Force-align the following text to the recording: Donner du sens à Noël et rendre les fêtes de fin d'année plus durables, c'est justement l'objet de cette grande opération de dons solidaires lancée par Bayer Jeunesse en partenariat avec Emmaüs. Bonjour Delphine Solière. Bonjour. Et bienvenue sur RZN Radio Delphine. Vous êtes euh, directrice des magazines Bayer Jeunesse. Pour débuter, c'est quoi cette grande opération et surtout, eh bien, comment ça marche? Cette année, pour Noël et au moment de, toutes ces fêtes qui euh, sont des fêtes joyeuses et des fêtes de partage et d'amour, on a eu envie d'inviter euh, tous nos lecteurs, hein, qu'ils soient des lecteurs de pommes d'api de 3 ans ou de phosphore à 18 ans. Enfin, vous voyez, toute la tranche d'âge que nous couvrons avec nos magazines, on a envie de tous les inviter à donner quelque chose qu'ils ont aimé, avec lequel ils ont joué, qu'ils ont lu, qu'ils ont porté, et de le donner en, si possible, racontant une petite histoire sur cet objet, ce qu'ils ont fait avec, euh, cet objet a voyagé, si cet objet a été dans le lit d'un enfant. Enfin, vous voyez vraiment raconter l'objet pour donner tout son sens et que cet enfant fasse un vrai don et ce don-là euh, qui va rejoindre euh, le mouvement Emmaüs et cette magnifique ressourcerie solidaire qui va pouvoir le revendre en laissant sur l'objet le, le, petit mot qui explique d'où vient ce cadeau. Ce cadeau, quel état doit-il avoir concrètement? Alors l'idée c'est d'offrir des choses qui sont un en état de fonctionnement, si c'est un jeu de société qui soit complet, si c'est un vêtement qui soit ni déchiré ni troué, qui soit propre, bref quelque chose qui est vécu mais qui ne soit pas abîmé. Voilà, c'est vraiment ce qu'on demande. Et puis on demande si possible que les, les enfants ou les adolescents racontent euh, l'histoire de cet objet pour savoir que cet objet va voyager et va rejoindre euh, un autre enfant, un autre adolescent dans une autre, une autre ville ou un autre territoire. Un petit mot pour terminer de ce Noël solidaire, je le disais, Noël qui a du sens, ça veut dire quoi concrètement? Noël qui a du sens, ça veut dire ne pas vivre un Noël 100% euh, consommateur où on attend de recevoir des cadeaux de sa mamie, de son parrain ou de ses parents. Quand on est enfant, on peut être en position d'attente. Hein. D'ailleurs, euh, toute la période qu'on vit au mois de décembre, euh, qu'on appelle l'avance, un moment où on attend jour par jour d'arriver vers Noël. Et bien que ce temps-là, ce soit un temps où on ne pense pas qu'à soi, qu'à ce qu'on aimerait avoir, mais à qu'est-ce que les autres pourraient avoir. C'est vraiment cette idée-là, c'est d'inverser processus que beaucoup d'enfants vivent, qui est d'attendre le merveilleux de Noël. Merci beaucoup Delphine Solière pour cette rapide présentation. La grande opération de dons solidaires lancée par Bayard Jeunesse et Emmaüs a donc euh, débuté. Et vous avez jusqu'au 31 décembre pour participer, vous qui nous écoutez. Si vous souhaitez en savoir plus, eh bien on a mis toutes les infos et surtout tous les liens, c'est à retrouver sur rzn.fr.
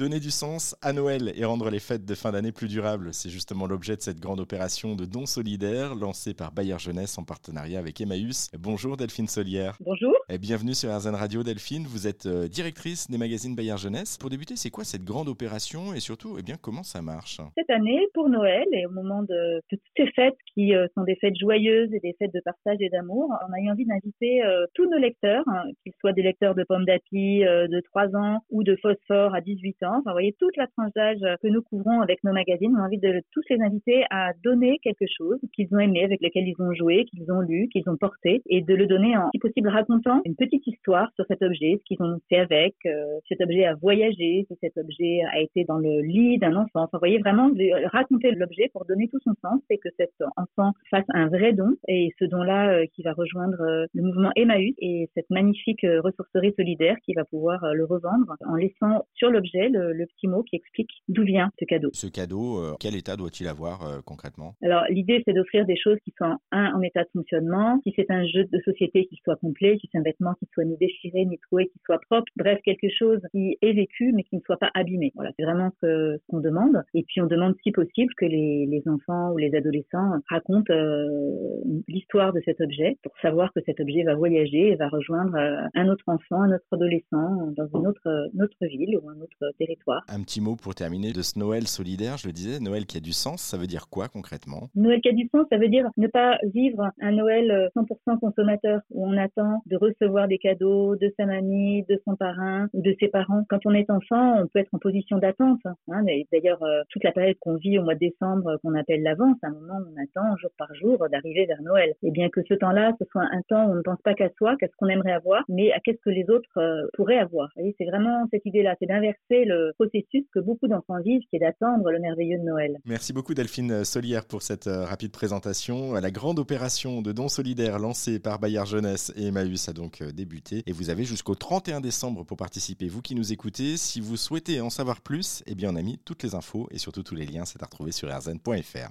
Donner 0.00 0.18
du 0.18 0.30
sens 0.30 0.74
à 0.80 0.94
Noël 0.94 1.30
et 1.36 1.44
rendre 1.44 1.68
les 1.68 1.78
fêtes 1.78 2.06
de 2.06 2.14
fin 2.14 2.32
d'année 2.32 2.52
plus 2.52 2.68
durables, 2.68 3.12
c'est 3.12 3.28
justement 3.28 3.66
l'objet 3.66 3.96
de 3.96 4.00
cette 4.00 4.18
grande 4.18 4.40
opération 4.40 4.96
de 4.96 5.04
dons 5.04 5.26
solidaires 5.26 5.94
lancée 5.94 6.32
par 6.32 6.52
Bayer 6.52 6.78
Jeunesse 6.78 7.18
en 7.18 7.24
partenariat 7.24 7.78
avec 7.78 8.00
Emmaüs. 8.00 8.48
Bonjour 8.58 8.96
Delphine 8.96 9.28
Solière. 9.28 9.76
Bonjour. 9.78 10.14
Et 10.30 10.38
bienvenue 10.38 10.72
sur 10.72 10.88
RZN 10.88 11.14
Radio 11.14 11.42
Delphine. 11.42 11.84
Vous 11.86 12.06
êtes 12.06 12.24
euh, 12.24 12.48
directrice 12.48 13.10
des 13.10 13.18
magazines 13.18 13.54
Bayer 13.54 13.76
Jeunesse. 13.76 14.16
Pour 14.16 14.30
débuter, 14.30 14.56
c'est 14.56 14.70
quoi 14.70 14.84
cette 14.84 15.04
grande 15.04 15.28
opération 15.28 15.92
et 15.92 16.00
surtout, 16.00 16.36
eh 16.38 16.42
bien, 16.42 16.56
comment 16.58 16.82
ça 16.82 17.02
marche? 17.02 17.38
Cette 17.58 17.68
année, 17.68 18.00
pour 18.14 18.30
Noël 18.30 18.64
et 18.72 18.86
au 18.86 18.90
moment 18.90 19.22
de, 19.22 19.60
toutes 19.68 19.80
ces 19.98 20.06
fêtes 20.12 20.38
qui 20.54 20.74
euh, 20.74 20.86
sont 20.96 21.04
des 21.04 21.16
fêtes 21.16 21.36
joyeuses 21.38 21.92
et 21.92 22.00
des 22.00 22.16
fêtes 22.18 22.32
de 22.32 22.40
partage 22.42 22.78
et 22.80 22.88
d'amour, 22.88 23.34
on 23.46 23.52
a 23.52 23.60
eu 23.60 23.70
envie 23.70 23.84
d'inviter 23.84 24.42
euh, 24.44 24.64
tous 24.72 24.88
nos 24.88 24.98
lecteurs, 24.98 25.44
hein, 25.48 25.64
qu'ils 25.82 25.92
soient 26.00 26.14
des 26.14 26.22
lecteurs 26.22 26.54
de 26.54 26.64
pommes 26.64 26.86
d'api 26.86 27.40
de 27.40 27.80
3 27.92 28.16
ans 28.16 28.38
ou 28.48 28.62
de 28.62 28.76
phosphore 28.76 29.34
à 29.34 29.42
18 29.42 29.82
ans. 29.82 29.89
Enfin, 29.98 30.10
vous 30.10 30.14
voyez, 30.14 30.34
toute 30.38 30.56
la 30.56 30.66
tranche 30.66 30.92
d'âge 30.94 31.20
que 31.42 31.48
nous 31.48 31.62
couvrons 31.62 32.00
avec 32.00 32.22
nos 32.24 32.32
magazines, 32.32 32.74
on 32.76 32.82
a 32.82 32.86
envie 32.86 32.98
de 32.98 33.22
tous 33.32 33.42
les 33.50 33.60
inviter 33.60 34.04
à 34.10 34.32
donner 34.42 34.78
quelque 34.82 35.06
chose 35.16 35.38
qu'ils 35.54 35.68
ont 35.72 35.78
aimé, 35.78 36.04
avec 36.04 36.20
lequel 36.20 36.46
ils 36.46 36.60
ont 36.60 36.72
joué, 36.74 37.04
qu'ils 37.06 37.30
ont 37.32 37.40
lu, 37.40 37.68
qu'ils 37.68 37.88
ont 37.88 37.96
porté, 37.96 38.42
et 38.46 38.62
de 38.62 38.74
le 38.74 38.86
donner 38.86 39.16
en, 39.16 39.30
si 39.32 39.38
possible, 39.38 39.68
racontant 39.68 40.20
une 40.24 40.36
petite 40.36 40.66
histoire 40.66 41.10
sur 41.14 41.24
cet 41.26 41.42
objet, 41.42 41.78
ce 41.78 41.84
qu'ils 41.84 42.02
ont 42.02 42.18
fait 42.28 42.38
avec, 42.38 42.74
euh, 42.86 43.18
cet 43.28 43.40
objet 43.40 43.64
a 43.64 43.74
voyagé, 43.74 44.46
si 44.48 44.58
cet 44.60 44.76
objet 44.76 45.20
a 45.32 45.40
été 45.40 45.64
dans 45.64 45.78
le 45.78 46.00
lit 46.02 46.38
d'un 46.38 46.56
enfant. 46.56 46.82
Enfin, 46.82 46.90
vous 46.94 46.98
voyez 47.00 47.18
vraiment 47.18 47.50
raconter 47.92 48.32
l'objet 48.32 48.70
pour 48.72 48.84
donner 48.84 49.08
tout 49.08 49.20
son 49.24 49.34
sens 49.42 49.60
et 49.70 49.78
que 49.78 49.88
cet 49.98 50.12
enfant 50.36 50.72
fasse 50.90 51.04
un 51.10 51.28
vrai 51.28 51.52
don 51.52 51.74
et 51.88 52.10
ce 52.18 52.24
don-là 52.24 52.72
euh, 52.72 52.86
qui 52.94 53.02
va 53.02 53.12
rejoindre 53.12 53.60
euh, 53.60 53.86
le 53.94 54.02
mouvement 54.02 54.30
Emmaüs 54.36 54.74
et 54.78 55.08
cette 55.14 55.30
magnifique 55.30 55.82
ressourcerie 55.82 56.52
solidaire 56.56 56.96
qui 57.04 57.14
va 57.14 57.24
pouvoir 57.24 57.74
le 57.74 57.84
revendre 57.84 58.34
en 58.46 58.54
laissant 58.54 59.06
sur 59.14 59.30
l'objet 59.30 59.68
le, 59.68 59.79
le, 59.80 60.06
petit 60.06 60.28
mot 60.28 60.42
qui 60.42 60.56
explique 60.56 60.90
d'où 61.08 61.22
vient 61.24 61.50
ce 61.58 61.64
cadeau. 61.64 61.90
Ce 61.92 62.06
cadeau, 62.06 62.76
quel 62.80 62.96
état 62.96 63.16
doit-il 63.16 63.46
avoir 63.48 64.02
concrètement? 64.04 64.54
Alors 64.62 64.84
l'idée 64.90 65.22
c'est 65.24 65.32
d'offrir 65.32 65.66
des 65.66 65.76
choses 65.76 65.98
qui 66.04 66.12
sont 66.18 66.36
un 66.50 66.72
en 66.74 66.82
état 66.82 67.02
de 67.02 67.08
fonctionnement, 67.12 67.80
si 67.84 67.92
c'est 67.96 68.10
un 68.10 68.24
jeu 68.26 68.44
de 68.44 68.58
société 68.64 69.06
qui 69.06 69.16
soit 69.24 69.36
complet, 69.36 69.78
si 69.80 69.88
c'est 69.90 69.98
un 69.98 70.02
vêtement 70.02 70.34
qui 70.34 70.46
soit 70.52 70.64
ni 70.64 70.76
déchiré 70.78 71.24
ni 71.24 71.38
troué, 71.38 71.66
qui 71.66 71.78
soit 71.84 72.00
propre, 72.08 72.30
bref 72.36 72.58
quelque 72.64 72.88
chose 72.98 73.20
qui 73.32 73.56
est 73.62 73.72
vécu 73.72 74.12
mais 74.12 74.24
qui 74.24 74.36
ne 74.36 74.40
soit 74.40 74.58
pas 74.58 74.70
abîmé. 74.74 75.12
Voilà, 75.14 75.30
c'est 75.36 75.44
vraiment 75.44 75.70
ce 75.80 76.18
qu'on 76.28 76.40
demande. 76.40 76.82
Et 76.94 77.04
puis 77.04 77.20
on 77.20 77.26
demande 77.26 77.54
si 77.62 77.72
possible 77.72 78.12
que 78.16 78.26
les, 78.26 78.66
les 78.66 78.82
enfants 78.88 79.32
ou 79.32 79.38
les 79.38 79.54
adolescents 79.54 80.20
racontent 80.28 80.72
euh, 80.72 81.60
l'histoire 81.88 82.32
de 82.32 82.40
cet 82.44 82.60
objet 82.60 82.98
pour 83.02 83.12
savoir 83.22 83.52
que 83.52 83.60
cet 83.66 83.80
objet 83.80 84.02
va 84.02 84.14
voyager 84.14 84.68
et 84.72 84.76
va 84.76 84.88
rejoindre 84.88 85.34
euh, 85.36 85.66
un 85.74 85.88
autre 85.88 86.04
enfant, 86.06 86.42
un 86.42 86.54
autre 86.54 86.66
adolescent 86.72 87.52
dans 87.56 87.68
une 87.78 87.86
autre, 87.86 88.30
une 88.34 88.42
autre 88.42 88.66
ville 88.66 88.98
ou 89.02 89.08
un 89.08 89.20
autre 89.20 89.52
territoire. 89.60 90.02
Un 90.08 90.22
petit 90.22 90.40
mot 90.40 90.56
pour 90.56 90.74
terminer 90.74 91.12
de 91.12 91.20
ce 91.20 91.38
Noël 91.38 91.68
solidaire, 91.68 92.16
je 92.16 92.26
le 92.26 92.32
disais, 92.32 92.60
Noël 92.60 92.86
qui 92.86 92.96
a 92.96 93.00
du 93.00 93.12
sens, 93.12 93.42
ça 93.42 93.58
veut 93.58 93.66
dire 93.66 93.88
quoi 93.90 94.08
concrètement? 94.08 94.68
Noël 94.74 95.00
qui 95.02 95.10
a 95.10 95.12
du 95.12 95.28
sens, 95.32 95.44
ça 95.50 95.58
veut 95.58 95.68
dire 95.68 95.86
ne 95.98 96.06
pas 96.06 96.38
vivre 96.54 96.88
un 97.00 97.12
Noël 97.12 97.70
100% 97.76 97.84
euh, 98.08 98.16
consommateur 98.18 98.80
où 98.90 99.06
on 99.06 99.16
attend 99.18 99.62
de 99.66 99.76
recevoir 99.76 100.28
des 100.28 100.38
cadeaux 100.38 100.96
de 100.96 101.12
sa 101.18 101.26
mamie, 101.26 101.84
de 101.88 102.00
son 102.06 102.16
parrain 102.16 102.68
ou 102.72 102.80
de 102.80 102.96
ses 102.98 103.08
parents. 103.08 103.44
Quand 103.50 103.60
on 103.66 103.74
est 103.74 103.90
enfant, 103.90 104.40
on 104.42 104.46
peut 104.46 104.60
être 104.60 104.72
en 104.72 104.78
position 104.78 105.18
d'attente. 105.18 105.60
Hein. 105.88 106.04
D'ailleurs, 106.32 106.62
euh, 106.62 106.82
toute 106.88 107.04
la 107.04 107.12
période 107.12 107.36
qu'on 107.40 107.56
vit 107.56 107.78
au 107.78 107.82
mois 107.82 107.94
de 107.94 108.00
décembre, 108.00 108.48
euh, 108.48 108.56
qu'on 108.62 108.74
appelle 108.74 109.02
l'avance, 109.02 109.36
un 109.42 109.50
moment 109.50 109.78
où 109.80 109.92
on 109.94 110.02
attend 110.02 110.36
jour 110.38 110.50
par 110.56 110.74
jour 110.74 111.06
d'arriver 111.10 111.44
vers 111.44 111.60
Noël. 111.62 111.92
Et 112.02 112.10
bien 112.10 112.30
que 112.30 112.40
ce 112.48 112.54
temps-là, 112.54 112.92
ce 112.98 113.04
soit 113.10 113.28
un 113.30 113.42
temps 113.48 113.66
où 113.66 113.72
on 113.72 113.76
ne 113.76 113.82
pense 113.82 114.00
pas 114.02 114.14
qu'à 114.14 114.30
soi, 114.38 114.56
qu'à 114.56 114.68
ce 114.68 114.72
qu'on 114.78 114.88
aimerait 114.88 115.12
avoir, 115.12 115.44
mais 115.48 115.70
à 115.72 115.80
qu'est-ce 115.80 116.00
que 116.02 116.10
les 116.10 116.28
autres 116.30 116.88
pourraient 116.94 117.18
avoir. 117.18 117.50
C'est 117.78 117.84
vraiment 117.84 118.24
cette 118.30 118.46
idée-là, 118.46 118.76
c'est 118.80 118.86
d'inverser 118.86 119.44
processus 119.74 120.24
que 120.32 120.40
beaucoup 120.40 120.68
d'enfants 120.68 121.00
vivent, 121.04 121.22
qui 121.30 121.36
est 121.36 121.40
d'attendre 121.40 121.90
le 121.90 121.98
merveilleux 121.98 122.38
de 122.38 122.44
Noël. 122.44 122.78
Merci 122.84 123.12
beaucoup 123.12 123.34
Delphine 123.34 123.84
Solière 123.84 124.24
pour 124.24 124.42
cette 124.42 124.66
rapide 124.66 125.12
présentation. 125.12 125.92
La 125.94 126.10
grande 126.10 126.38
opération 126.38 127.02
de 127.02 127.12
dons 127.12 127.28
solidaires 127.28 127.78
lancée 127.78 128.18
par 128.18 128.38
Bayard 128.38 128.66
Jeunesse 128.66 129.12
et 129.16 129.26
Emmaüs 129.26 129.68
a 129.68 129.72
donc 129.72 130.00
euh, 130.02 130.12
débuté. 130.12 130.62
Et 130.66 130.72
vous 130.72 130.90
avez 130.90 131.04
jusqu'au 131.04 131.34
31 131.34 131.80
décembre 131.80 132.24
pour 132.24 132.36
participer, 132.36 132.88
vous 132.88 133.02
qui 133.02 133.14
nous 133.14 133.32
écoutez. 133.32 133.76
Si 133.76 134.00
vous 134.00 134.16
souhaitez 134.16 134.60
en 134.60 134.70
savoir 134.70 135.00
plus, 135.00 135.42
eh 135.46 135.54
bien 135.54 135.72
on 135.72 135.76
a 135.76 135.82
mis 135.82 135.98
toutes 135.98 136.22
les 136.22 136.34
infos 136.34 136.68
et 136.70 136.78
surtout 136.78 137.02
tous 137.02 137.14
les 137.14 137.26
liens, 137.26 137.44
c'est 137.44 137.62
à 137.62 137.66
retrouver 137.66 137.92
sur 137.92 138.08
rzn.fr. 138.08 138.90